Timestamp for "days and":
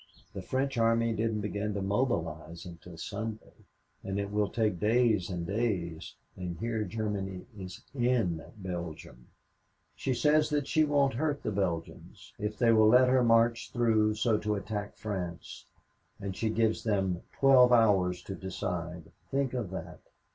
4.79-5.45, 5.45-6.57